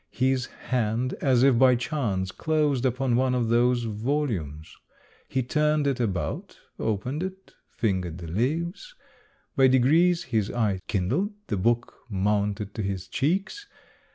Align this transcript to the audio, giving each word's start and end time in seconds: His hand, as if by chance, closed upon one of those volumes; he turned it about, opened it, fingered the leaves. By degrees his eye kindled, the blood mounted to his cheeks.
His 0.09 0.47
hand, 0.47 1.13
as 1.21 1.43
if 1.43 1.59
by 1.59 1.75
chance, 1.75 2.31
closed 2.31 2.87
upon 2.87 3.15
one 3.15 3.35
of 3.35 3.49
those 3.49 3.83
volumes; 3.83 4.75
he 5.27 5.43
turned 5.43 5.85
it 5.85 5.99
about, 5.99 6.57
opened 6.79 7.21
it, 7.21 7.53
fingered 7.69 8.17
the 8.17 8.25
leaves. 8.25 8.95
By 9.55 9.67
degrees 9.67 10.23
his 10.23 10.49
eye 10.49 10.79
kindled, 10.87 11.33
the 11.45 11.57
blood 11.57 11.83
mounted 12.09 12.73
to 12.73 12.81
his 12.81 13.07
cheeks. 13.07 13.67